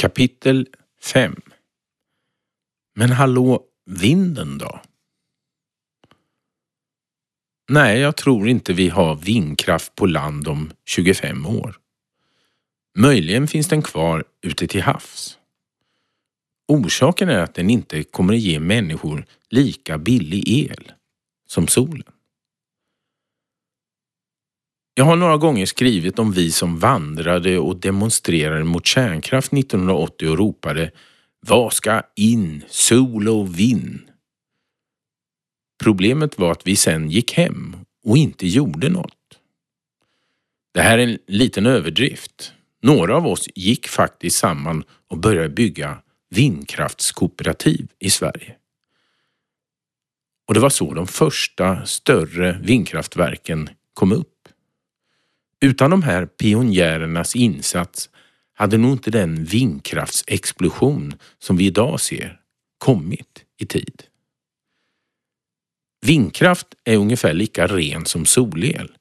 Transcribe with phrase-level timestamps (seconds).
[0.00, 0.66] Kapitel
[1.02, 1.40] 5
[2.94, 4.80] Men hallå, vinden då?
[7.68, 11.76] Nej, jag tror inte vi har vindkraft på land om 25 år.
[12.98, 15.38] Möjligen finns den kvar ute till havs.
[16.68, 20.92] Orsaken är att den inte kommer att ge människor lika billig el
[21.46, 22.12] som solen.
[24.98, 30.38] Jag har några gånger skrivit om vi som vandrade och demonstrerade mot kärnkraft 1980 och
[30.38, 30.90] ropade
[31.40, 32.64] Vad ska in?
[32.68, 34.00] Sol och vind.
[35.82, 39.40] Problemet var att vi sen gick hem och inte gjorde något.
[40.74, 42.52] Det här är en liten överdrift.
[42.82, 45.98] Några av oss gick faktiskt samman och började bygga
[46.30, 48.56] vindkraftskooperativ i Sverige.
[50.48, 54.37] Och det var så de första större vindkraftverken kom upp.
[55.60, 58.10] Utan de här pionjärernas insats
[58.54, 62.40] hade nog inte den vindkraftsexplosion som vi idag ser
[62.78, 64.02] kommit i tid.
[66.06, 68.92] Vindkraft är ungefär lika ren som solel.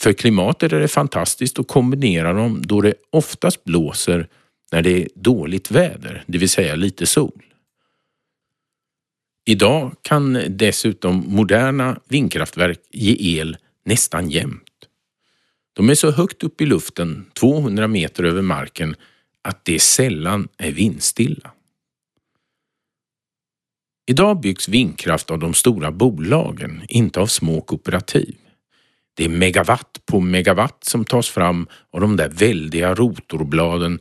[0.00, 4.28] För klimatet är det fantastiskt att kombinera dem då det oftast blåser
[4.72, 7.42] när det är dåligt väder, det vill säga lite sol.
[9.44, 14.69] Idag kan dessutom moderna vindkraftverk ge el nästan jämt.
[15.80, 18.96] De är så högt upp i luften, 200 meter över marken,
[19.42, 21.50] att det sällan är vindstilla.
[24.06, 28.36] Idag byggs vindkraft av de stora bolagen, inte av små kooperativ.
[29.14, 33.98] Det är megawatt på megawatt som tas fram av de där väldiga rotorbladen.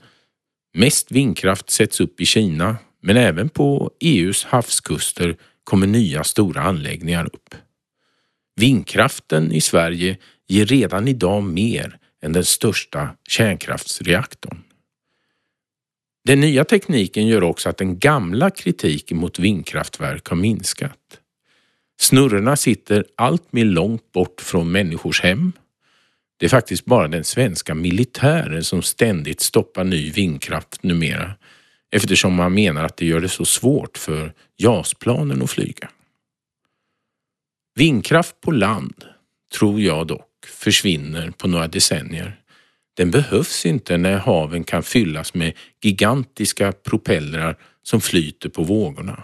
[0.73, 7.25] Mest vindkraft sätts upp i Kina, men även på EUs havskuster kommer nya stora anläggningar
[7.25, 7.55] upp.
[8.55, 10.17] Vindkraften i Sverige
[10.49, 14.63] ger redan idag mer än den största kärnkraftsreaktorn.
[16.25, 21.19] Den nya tekniken gör också att den gamla kritiken mot vindkraftverk har minskat.
[21.99, 25.51] Snurrorna sitter allt mer långt bort från människors hem.
[26.37, 31.35] Det är faktiskt bara den svenska militären som ständigt stoppar ny vindkraft numera
[31.91, 35.89] eftersom man menar att det gör det så svårt för JAS-planen att flyga.
[37.75, 39.05] Vindkraft på land
[39.57, 42.41] tror jag dock försvinner på några decennier.
[42.93, 49.23] Den behövs inte när haven kan fyllas med gigantiska propellrar som flyter på vågorna.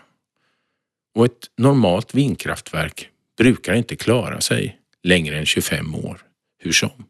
[1.15, 6.21] Och ett normalt vindkraftverk brukar inte klara sig längre än 25 år,
[6.57, 7.05] hur som.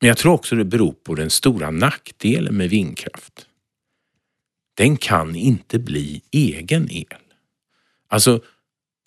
[0.00, 3.46] Men jag tror också det beror på den stora nackdelen med vindkraft.
[4.74, 7.04] Den kan inte bli egen el.
[8.08, 8.40] Alltså,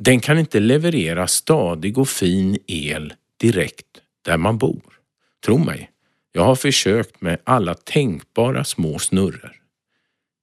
[0.05, 4.99] den kan inte leverera stadig och fin el direkt där man bor.
[5.45, 5.91] Tro mig,
[6.31, 9.61] jag har försökt med alla tänkbara små snurror.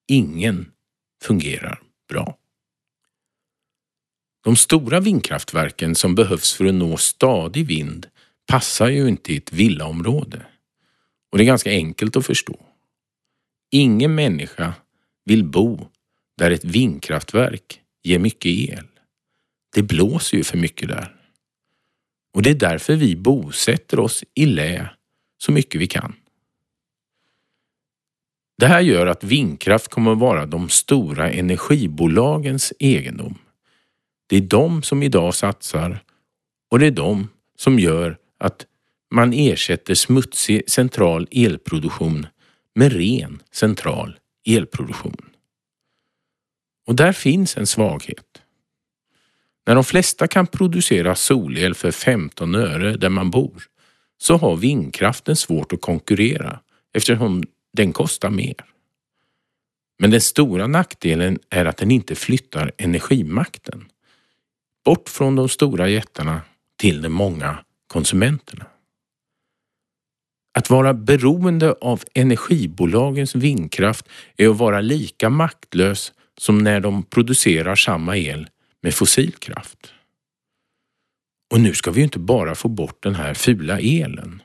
[0.09, 0.71] Ingen
[1.23, 2.37] fungerar bra.
[4.45, 8.07] De stora vindkraftverken som behövs för att nå stadig vind
[8.47, 10.47] passar ju inte i ett villaområde.
[11.33, 12.59] Och det är ganska enkelt att förstå.
[13.71, 14.75] Ingen människa
[15.25, 15.89] vill bo
[16.37, 18.90] där ett vindkraftverk ger mycket el.
[19.75, 21.17] Det blåser ju för mycket där.
[22.35, 24.91] Och det är därför vi bosätter oss i lä
[25.39, 26.15] så mycket vi kan.
[28.59, 33.39] Det här gör att vindkraft kommer att vara de stora energibolagens egendom.
[34.27, 36.05] Det är de som idag satsar
[36.71, 38.67] och det är de som gör att
[39.11, 42.27] man ersätter smutsig central elproduktion
[42.75, 45.31] med ren central elproduktion.
[46.87, 48.40] Och där finns en svaghet.
[49.71, 53.63] När de flesta kan producera solel för 15 öre där man bor
[54.19, 56.61] så har vindkraften svårt att konkurrera
[56.95, 57.43] eftersom
[57.73, 58.55] den kostar mer.
[59.99, 63.85] Men den stora nackdelen är att den inte flyttar energimakten
[64.85, 66.41] bort från de stora jättarna
[66.79, 68.67] till de många konsumenterna.
[70.59, 77.77] Att vara beroende av energibolagens vindkraft är att vara lika maktlös som när de producerar
[77.77, 78.49] samma el
[78.83, 79.93] med fossilkraft.
[81.51, 84.43] Och nu ska vi ju inte bara få bort den här fula elen.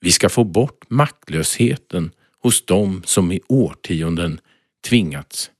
[0.00, 2.10] Vi ska få bort maktlösheten
[2.40, 4.40] hos dem som i årtionden
[4.88, 5.50] tvingats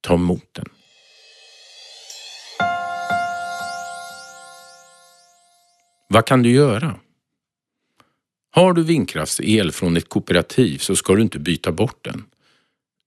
[0.00, 0.68] ta emot den.
[6.08, 7.00] Vad kan du göra?
[8.50, 12.24] Har du vindkraftsel från ett kooperativ så ska du inte byta bort den.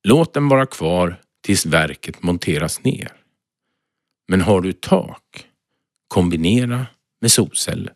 [0.04, 3.20] Låt den vara kvar tills verket monteras ner.
[4.31, 5.48] Men har du tak,
[6.07, 6.86] kombinera
[7.22, 7.94] med solceller.